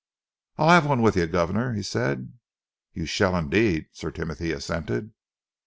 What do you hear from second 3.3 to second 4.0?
indeed,"